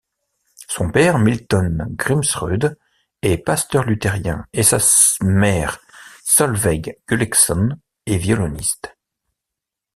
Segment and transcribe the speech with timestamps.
[0.67, 2.75] Son père Milton Grimsrud
[3.21, 4.79] est pasteur luthérien et sa
[5.23, 5.77] mère
[6.25, 7.75] Solveig Gullixon
[8.07, 8.97] est violoniste.